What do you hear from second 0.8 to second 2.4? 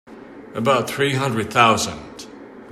three hundred thousand.